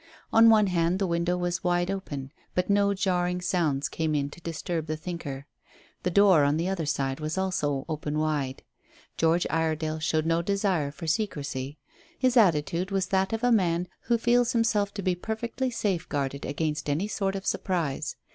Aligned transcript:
On 0.33 0.49
one 0.49 0.65
hand 0.65 0.97
the 0.97 1.05
window 1.05 1.37
was 1.37 1.63
wide 1.63 1.91
open, 1.91 2.31
but 2.55 2.71
no 2.71 2.91
jarring 2.95 3.39
sounds 3.39 3.87
came 3.87 4.15
in 4.15 4.31
to 4.31 4.41
disturb 4.41 4.87
the 4.87 4.97
thinker. 4.97 5.45
The 6.01 6.09
door 6.09 6.43
on 6.43 6.57
the 6.57 6.67
other 6.67 6.87
side 6.87 7.19
was 7.19 7.37
also 7.37 7.85
open 7.87 8.17
wide. 8.17 8.63
George 9.15 9.45
Iredale 9.51 9.99
showed 9.99 10.25
no 10.25 10.41
desire 10.41 10.89
for 10.89 11.05
secrecy. 11.05 11.77
His 12.17 12.35
attitude 12.35 12.89
was 12.89 13.05
that 13.09 13.31
of 13.31 13.43
a 13.43 13.51
man 13.51 13.87
who 14.05 14.17
feels 14.17 14.53
himself 14.53 14.91
to 14.95 15.03
be 15.03 15.13
perfectly 15.13 15.69
safe 15.69 16.09
guarded 16.09 16.47
against 16.47 16.89
any 16.89 17.07
sort 17.07 17.35
of 17.35 17.45
surprise. 17.45 18.15